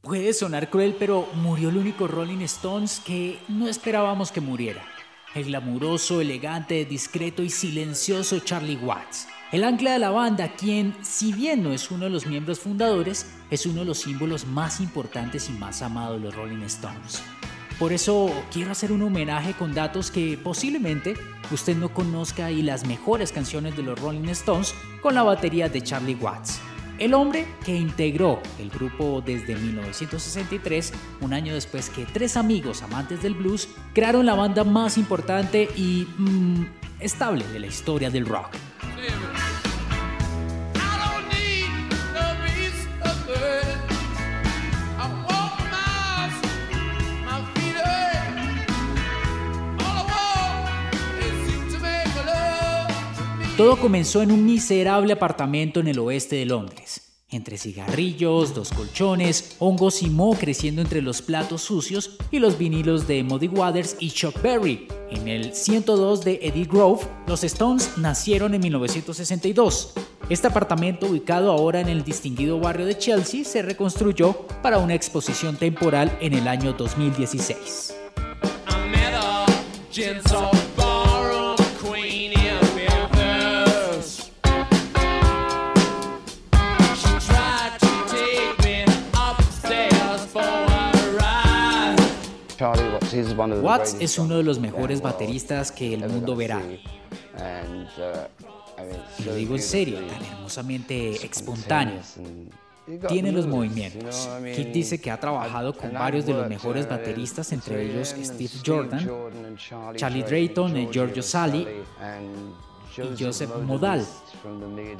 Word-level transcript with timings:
Puede 0.00 0.32
sonar 0.32 0.70
cruel, 0.70 0.94
pero 0.98 1.28
murió 1.34 1.70
el 1.70 1.76
único 1.76 2.06
Rolling 2.06 2.42
Stones 2.42 3.00
que 3.04 3.38
no 3.48 3.68
esperábamos 3.68 4.32
que 4.32 4.40
muriera. 4.40 4.82
El 5.34 5.44
glamuroso, 5.44 6.20
elegante, 6.20 6.84
discreto 6.84 7.42
y 7.42 7.50
silencioso 7.50 8.38
Charlie 8.40 8.76
Watts. 8.76 9.28
El 9.50 9.64
ancla 9.64 9.92
de 9.92 9.98
la 9.98 10.10
banda, 10.10 10.54
quien, 10.56 10.94
si 11.02 11.32
bien 11.32 11.62
no 11.62 11.72
es 11.72 11.90
uno 11.90 12.04
de 12.04 12.10
los 12.10 12.26
miembros 12.26 12.60
fundadores, 12.60 13.26
es 13.50 13.66
uno 13.66 13.80
de 13.80 13.86
los 13.86 13.98
símbolos 13.98 14.46
más 14.46 14.80
importantes 14.80 15.48
y 15.48 15.52
más 15.52 15.82
amados 15.82 16.18
de 16.18 16.26
los 16.26 16.34
Rolling 16.34 16.62
Stones. 16.62 17.22
Por 17.78 17.92
eso 17.92 18.30
quiero 18.52 18.72
hacer 18.72 18.90
un 18.92 19.02
homenaje 19.02 19.54
con 19.54 19.72
datos 19.72 20.10
que 20.10 20.36
posiblemente 20.36 21.14
usted 21.50 21.76
no 21.76 21.94
conozca 21.94 22.50
y 22.50 22.62
las 22.62 22.86
mejores 22.86 23.30
canciones 23.30 23.76
de 23.76 23.84
los 23.84 24.00
Rolling 24.00 24.28
Stones 24.30 24.74
con 25.00 25.14
la 25.14 25.22
batería 25.22 25.68
de 25.68 25.80
Charlie 25.80 26.16
Watts. 26.16 26.57
El 26.98 27.14
hombre 27.14 27.46
que 27.64 27.76
integró 27.76 28.42
el 28.58 28.70
grupo 28.70 29.22
desde 29.24 29.54
1963, 29.54 30.92
un 31.20 31.32
año 31.32 31.54
después 31.54 31.90
que 31.90 32.04
tres 32.04 32.36
amigos 32.36 32.82
amantes 32.82 33.22
del 33.22 33.34
blues 33.34 33.68
crearon 33.94 34.26
la 34.26 34.34
banda 34.34 34.64
más 34.64 34.98
importante 34.98 35.68
y 35.76 36.08
mm, 36.18 36.66
estable 36.98 37.46
de 37.46 37.60
la 37.60 37.68
historia 37.68 38.10
del 38.10 38.26
rock. 38.26 38.48
Todo 53.58 53.76
comenzó 53.76 54.22
en 54.22 54.30
un 54.30 54.46
miserable 54.46 55.12
apartamento 55.12 55.80
en 55.80 55.88
el 55.88 55.98
oeste 55.98 56.36
de 56.36 56.46
Londres. 56.46 57.24
Entre 57.28 57.58
cigarrillos, 57.58 58.54
dos 58.54 58.70
colchones, 58.70 59.56
hongos 59.58 60.00
y 60.04 60.10
moho 60.10 60.36
creciendo 60.36 60.80
entre 60.80 61.02
los 61.02 61.22
platos 61.22 61.62
sucios 61.62 62.18
y 62.30 62.38
los 62.38 62.56
vinilos 62.56 63.08
de 63.08 63.24
Muddy 63.24 63.48
Waters 63.48 63.96
y 63.98 64.12
Chuck 64.12 64.40
Berry. 64.42 64.86
En 65.10 65.26
el 65.26 65.56
102 65.56 66.24
de 66.24 66.38
Eddie 66.40 66.66
Grove, 66.66 67.04
los 67.26 67.42
Stones 67.42 67.98
nacieron 67.98 68.54
en 68.54 68.60
1962. 68.60 69.94
Este 70.28 70.46
apartamento, 70.46 71.06
ubicado 71.06 71.50
ahora 71.50 71.80
en 71.80 71.88
el 71.88 72.04
distinguido 72.04 72.60
barrio 72.60 72.86
de 72.86 72.96
Chelsea, 72.96 73.44
se 73.44 73.62
reconstruyó 73.62 74.46
para 74.62 74.78
una 74.78 74.94
exposición 74.94 75.56
temporal 75.56 76.16
en 76.20 76.34
el 76.34 76.46
año 76.46 76.74
2016. 76.74 77.96
Watts 93.62 93.96
es 94.00 94.18
uno 94.18 94.36
de 94.36 94.42
los 94.42 94.58
mejores 94.58 95.00
bateristas 95.00 95.72
que 95.72 95.94
el 95.94 96.08
mundo 96.08 96.36
verá. 96.36 96.58
Uh, 96.58 97.74
Lo 99.24 99.34
digo 99.34 99.54
en 99.56 99.62
serio, 99.62 99.98
tan 100.06 100.24
hermosamente 100.24 101.26
espontáneo. 101.26 102.00
Tiene 103.08 103.32
los 103.32 103.46
movimientos. 103.46 104.28
Kit 104.56 104.68
dice 104.68 104.98
que 104.98 105.10
ha 105.10 105.20
trabajado 105.20 105.76
con 105.76 105.92
varios 105.92 106.24
de 106.24 106.32
los 106.32 106.48
mejores 106.48 106.86
uh, 106.86 106.90
bateristas, 106.90 107.52
entre 107.52 107.82
ellos 107.82 108.14
Steve 108.22 108.50
Jordan, 108.64 109.56
Charlie 109.94 110.22
Drayton, 110.22 110.90
Giorgio 110.90 111.22
Sali 111.22 111.66
y 112.96 113.22
Joseph 113.22 113.50
Modal. 113.64 114.06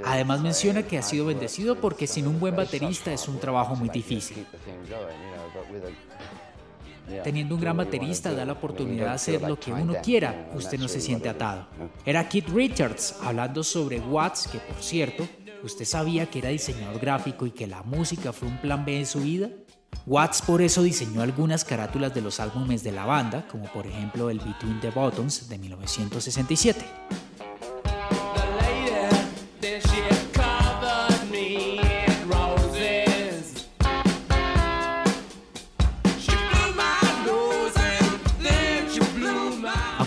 Además 0.05 0.41
menciona 0.41 0.83
que 0.83 0.99
ha 0.99 1.03
sido 1.03 1.27
bendecido 1.27 1.77
porque 1.77 2.07
sin 2.07 2.27
un 2.27 2.39
buen 2.39 2.55
baterista 2.55 3.13
es 3.13 3.27
un 3.27 3.39
trabajo 3.39 3.75
muy 3.75 3.89
difícil. 3.89 4.47
Teniendo 7.25 7.55
un 7.55 7.61
gran 7.61 7.77
baterista 7.77 8.33
da 8.33 8.45
la 8.45 8.53
oportunidad 8.53 9.07
de 9.07 9.13
hacer 9.13 9.43
lo 9.43 9.59
que 9.59 9.73
uno 9.73 9.95
quiera, 10.03 10.51
usted 10.55 10.79
no 10.79 10.89
se 10.89 11.01
siente 11.01 11.29
atado. 11.29 11.67
Era 12.05 12.29
Keith 12.29 12.49
Richards 12.49 13.17
hablando 13.23 13.63
sobre 13.63 14.01
Watts, 14.01 14.49
que 14.49 14.59
por 14.59 14.83
cierto, 14.83 15.27
¿usted 15.63 15.85
sabía 15.85 16.27
que 16.27 16.41
era 16.41 16.51
diseñador 16.51 17.01
gráfico 17.01 17.47
y 17.47 17.51
que 17.51 17.67
la 17.67 17.83
música 17.83 18.33
fue 18.33 18.49
un 18.49 18.59
plan 18.59 18.85
B 18.85 18.99
en 18.99 19.07
su 19.07 19.21
vida? 19.21 19.49
Watts 20.07 20.43
por 20.43 20.63
eso 20.63 20.83
diseñó 20.83 21.23
algunas 21.23 21.65
carátulas 21.65 22.15
de 22.15 22.23
los 22.23 22.41
álbumes 22.41 22.83
de 22.83 22.93
la 22.93 23.05
banda, 23.05 23.47
como 23.49 23.65
por 23.73 23.87
ejemplo 23.87 24.31
el 24.31 24.39
Between 24.39 24.81
the 24.81 24.91
Buttons 24.91 25.49
de 25.49 25.59
1967. 25.59 26.85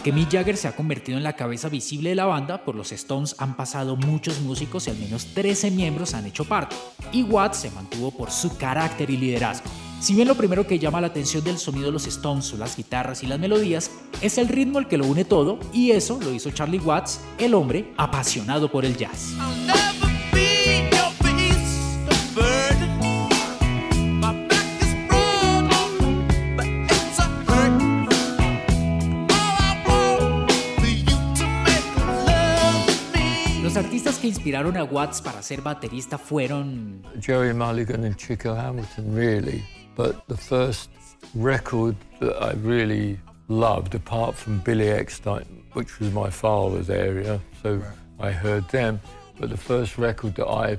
Aunque 0.01 0.13
Mick 0.13 0.31
Jagger 0.31 0.57
se 0.57 0.67
ha 0.67 0.75
convertido 0.75 1.19
en 1.19 1.23
la 1.23 1.35
cabeza 1.35 1.69
visible 1.69 2.09
de 2.09 2.15
la 2.15 2.25
banda, 2.25 2.65
por 2.65 2.73
los 2.73 2.91
Stones 2.91 3.35
han 3.37 3.55
pasado 3.55 3.95
muchos 3.95 4.41
músicos 4.41 4.87
y 4.87 4.89
al 4.89 4.97
menos 4.97 5.27
13 5.35 5.69
miembros 5.69 6.15
han 6.15 6.25
hecho 6.25 6.43
parte, 6.43 6.75
y 7.11 7.21
Watts 7.21 7.57
se 7.59 7.69
mantuvo 7.69 8.09
por 8.09 8.31
su 8.31 8.57
carácter 8.57 9.11
y 9.11 9.17
liderazgo. 9.17 9.69
Si 9.99 10.15
bien 10.15 10.27
lo 10.27 10.33
primero 10.33 10.65
que 10.65 10.79
llama 10.79 11.01
la 11.01 11.05
atención 11.05 11.43
del 11.43 11.59
sonido 11.59 11.85
de 11.85 11.91
los 11.91 12.07
Stones 12.07 12.45
son 12.45 12.57
las 12.57 12.75
guitarras 12.75 13.21
y 13.21 13.27
las 13.27 13.37
melodías, 13.37 13.91
es 14.23 14.39
el 14.39 14.47
ritmo 14.47 14.79
el 14.79 14.87
que 14.87 14.97
lo 14.97 15.05
une 15.05 15.23
todo, 15.23 15.59
y 15.71 15.91
eso 15.91 16.19
lo 16.19 16.33
hizo 16.33 16.49
Charlie 16.49 16.79
Watts, 16.79 17.19
el 17.37 17.53
hombre 17.53 17.93
apasionado 17.95 18.71
por 18.71 18.85
el 18.85 18.97
jazz. 18.97 19.35
que 19.67 19.80
inspiraron 34.41 34.75
a 34.75 34.83
Watts 34.83 35.21
para 35.21 35.43
ser 35.43 35.61
baterista 35.61 36.17
fueron 36.17 37.03
Jerry 37.19 37.53
Mulligan 37.53 38.03
and 38.03 38.17
Chico 38.17 38.55
Hamilton, 38.55 39.13
really. 39.13 39.63
But 39.95 40.27
the 40.27 40.37
first 40.37 40.89
record 41.35 41.95
that 42.19 42.41
I 42.41 42.53
really 42.53 43.19
loved, 43.49 43.93
apart 43.93 44.35
from 44.35 44.57
Billy 44.59 44.89
Eckstein, 44.89 45.63
which 45.73 45.99
was 45.99 46.11
my 46.11 46.31
father's 46.31 46.89
area, 46.89 47.39
so 47.61 47.83
I 48.19 48.31
heard 48.31 48.67
them. 48.69 48.99
But 49.39 49.51
the 49.51 49.57
first 49.57 49.99
record 49.99 50.35
that 50.35 50.47
I 50.47 50.77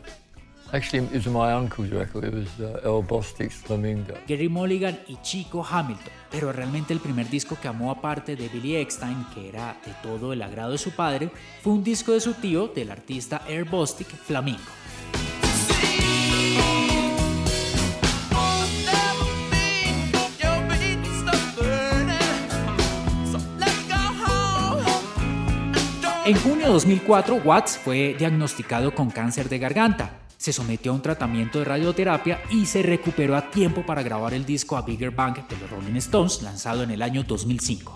Actually, 0.75 1.05
it 1.09 1.13
was 1.13 1.27
my 1.27 1.53
uncle's 1.53 1.91
record. 1.91 2.25
It 2.25 2.33
was 2.33 2.49
uh, 2.59 2.81
El 2.83 3.03
Bostic's 3.03 3.57
Flamingo. 3.57 4.15
Gary 4.27 4.49
Mulligan 4.49 4.99
y 5.07 5.19
Chico 5.21 5.63
Hamilton. 5.63 6.11
Pero 6.31 6.51
realmente 6.51 6.95
el 6.95 7.01
primer 7.01 7.29
disco 7.29 7.59
que 7.61 7.69
amó 7.69 7.91
aparte 7.91 8.37
de 8.37 8.49
Billy 8.49 8.77
Eckstein, 8.77 9.27
que 9.35 9.51
era 9.51 9.77
de 9.85 9.93
todo 10.03 10.33
el 10.33 10.41
agrado 10.41 10.73
de 10.73 10.79
su 10.79 10.93
padre, 10.93 11.31
fue 11.61 11.75
un 11.75 11.85
disco 11.85 12.13
de 12.13 12.21
su 12.21 12.33
tío, 12.33 12.69
del 12.69 12.91
artista 12.91 13.43
Air 13.47 13.65
Bostic 13.65 14.09
Flamingo. 14.09 14.63
En 26.25 26.37
junio 26.37 26.67
de 26.67 26.73
2004, 26.73 27.43
Watts 27.45 27.77
fue 27.77 28.15
diagnosticado 28.19 28.95
con 28.95 29.11
cáncer 29.11 29.51
de 29.51 29.59
garganta 29.59 30.22
se 30.43 30.53
sometió 30.53 30.91
a 30.91 30.97
un 30.97 31.03
tratamiento 31.03 31.61
de 31.61 31.65
radioterapia 31.65 32.43
y 32.51 32.67
se 32.67 32.83
recuperó 32.83 33.37
a 33.37 33.49
tiempo 33.49 33.87
para 33.87 34.03
grabar 34.03 34.35
el 34.35 34.45
disco 34.45 34.77
A 34.77 34.83
Bigger 34.83 35.13
Bang 35.13 35.47
de 35.47 35.57
los 35.57 35.71
Rolling 35.71 35.95
Stones, 35.95 36.43
lanzado 36.43 36.83
en 36.83 36.91
el 36.91 37.01
año 37.01 37.23
2005. 37.23 37.95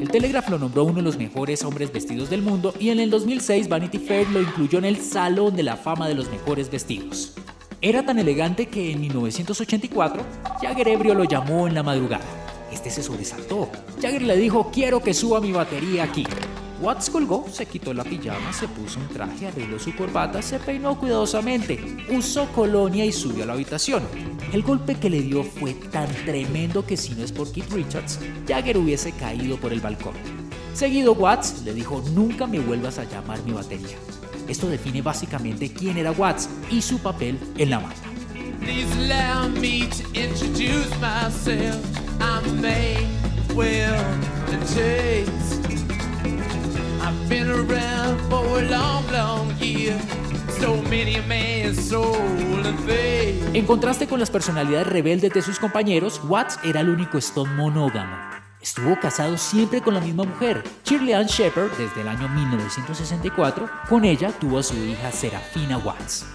El 0.00 0.10
Telegraph 0.10 0.48
lo 0.48 0.58
nombró 0.60 0.84
uno 0.84 0.96
de 0.96 1.02
los 1.02 1.18
mejores 1.18 1.64
hombres 1.64 1.92
vestidos 1.92 2.30
del 2.30 2.40
mundo 2.40 2.72
y 2.78 2.90
en 2.90 3.00
el 3.00 3.10
2006 3.10 3.68
Vanity 3.68 3.98
Fair 3.98 4.28
lo 4.30 4.40
incluyó 4.40 4.78
en 4.78 4.84
el 4.84 4.96
Salón 4.98 5.56
de 5.56 5.64
la 5.64 5.76
Fama 5.76 6.06
de 6.06 6.14
los 6.14 6.30
Mejores 6.30 6.70
Vestidos. 6.70 7.34
Era 7.80 8.06
tan 8.06 8.20
elegante 8.20 8.66
que 8.66 8.92
en 8.92 9.00
1984 9.00 10.22
Jagger 10.62 10.88
ebrio 10.88 11.14
lo 11.14 11.24
llamó 11.24 11.66
en 11.66 11.74
la 11.74 11.82
madrugada. 11.82 12.24
Este 12.72 12.90
se 12.90 13.02
sobresaltó. 13.02 13.70
Jagger 14.00 14.22
le 14.22 14.36
dijo, 14.36 14.70
quiero 14.72 15.00
que 15.00 15.14
suba 15.14 15.40
mi 15.40 15.50
batería 15.50 16.04
aquí. 16.04 16.24
Watts 16.80 17.10
colgó, 17.10 17.46
se 17.50 17.66
quitó 17.66 17.92
la 17.92 18.04
pijama, 18.04 18.52
se 18.52 18.68
puso 18.68 19.00
un 19.00 19.08
traje, 19.08 19.48
arregló 19.48 19.78
su 19.80 19.94
corbata, 19.96 20.40
se 20.42 20.60
peinó 20.60 20.96
cuidadosamente, 20.98 21.98
usó 22.10 22.46
colonia 22.52 23.04
y 23.04 23.10
subió 23.10 23.42
a 23.42 23.46
la 23.46 23.52
habitación. 23.54 24.04
El 24.52 24.62
golpe 24.62 24.94
que 24.94 25.10
le 25.10 25.22
dio 25.22 25.42
fue 25.42 25.74
tan 25.74 26.08
tremendo 26.24 26.86
que 26.86 26.96
si 26.96 27.14
no 27.14 27.24
es 27.24 27.32
por 27.32 27.50
Keith 27.50 27.72
Richards, 27.72 28.20
Jagger 28.46 28.78
hubiese 28.78 29.10
caído 29.12 29.56
por 29.56 29.72
el 29.72 29.80
balcón. 29.80 30.14
Seguido 30.72 31.14
Watts 31.14 31.62
le 31.64 31.74
dijo 31.74 32.00
nunca 32.12 32.46
me 32.46 32.60
vuelvas 32.60 32.98
a 32.98 33.04
llamar 33.04 33.42
mi 33.42 33.52
batería. 33.52 33.96
Esto 34.46 34.68
define 34.68 35.02
básicamente 35.02 35.72
quién 35.72 35.98
era 35.98 36.12
Watts 36.12 36.48
y 36.70 36.80
su 36.80 36.98
papel 36.98 37.38
en 37.56 37.70
la 37.70 37.78
banda. 37.80 37.96
En 53.54 53.66
contraste 53.66 54.06
con 54.06 54.20
las 54.20 54.30
personalidades 54.30 54.86
rebeldes 54.86 55.32
de 55.32 55.42
sus 55.42 55.58
compañeros, 55.58 56.20
Watts 56.24 56.58
era 56.62 56.80
el 56.80 56.88
único 56.88 57.18
Stone 57.18 57.52
monógamo. 57.54 58.16
Estuvo 58.60 58.98
casado 58.98 59.38
siempre 59.38 59.80
con 59.80 59.94
la 59.94 60.00
misma 60.00 60.24
mujer, 60.24 60.62
Shirley 60.84 61.12
Ann 61.12 61.26
Shepard, 61.26 61.70
desde 61.78 62.00
el 62.00 62.08
año 62.08 62.28
1964. 62.28 63.70
Con 63.88 64.04
ella 64.04 64.32
tuvo 64.32 64.58
a 64.58 64.62
su 64.62 64.74
hija 64.76 65.12
Serafina 65.12 65.78
Watts. 65.78 66.26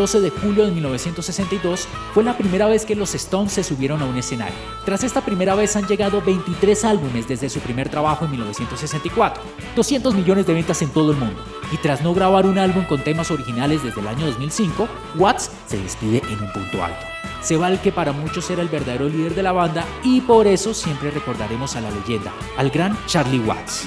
12 0.00 0.20
de 0.20 0.30
julio 0.30 0.64
de 0.64 0.72
1962 0.72 1.86
fue 2.14 2.24
la 2.24 2.38
primera 2.38 2.66
vez 2.66 2.86
que 2.86 2.94
los 2.94 3.14
Stones 3.14 3.52
se 3.52 3.62
subieron 3.62 4.00
a 4.00 4.06
un 4.06 4.16
escenario. 4.16 4.54
Tras 4.86 5.04
esta 5.04 5.20
primera 5.20 5.54
vez 5.54 5.76
han 5.76 5.86
llegado 5.86 6.22
23 6.22 6.86
álbumes 6.86 7.28
desde 7.28 7.50
su 7.50 7.60
primer 7.60 7.90
trabajo 7.90 8.24
en 8.24 8.30
1964, 8.30 9.42
200 9.76 10.14
millones 10.14 10.46
de 10.46 10.54
ventas 10.54 10.80
en 10.80 10.88
todo 10.88 11.12
el 11.12 11.18
mundo. 11.18 11.44
Y 11.70 11.76
tras 11.76 12.02
no 12.02 12.14
grabar 12.14 12.46
un 12.46 12.56
álbum 12.56 12.86
con 12.86 13.04
temas 13.04 13.30
originales 13.30 13.82
desde 13.82 14.00
el 14.00 14.08
año 14.08 14.24
2005, 14.24 14.88
Watts 15.16 15.50
se 15.66 15.76
despide 15.78 16.22
en 16.30 16.42
un 16.42 16.50
punto 16.50 16.82
alto. 16.82 17.06
Se 17.42 17.58
va 17.58 17.68
el 17.68 17.78
que 17.80 17.92
para 17.92 18.12
muchos 18.12 18.48
era 18.50 18.62
el 18.62 18.68
verdadero 18.68 19.06
líder 19.06 19.34
de 19.34 19.42
la 19.42 19.52
banda 19.52 19.84
y 20.02 20.22
por 20.22 20.46
eso 20.46 20.72
siempre 20.72 21.10
recordaremos 21.10 21.76
a 21.76 21.82
la 21.82 21.90
leyenda, 21.90 22.32
al 22.56 22.70
gran 22.70 22.96
Charlie 23.06 23.40
Watts. 23.40 23.86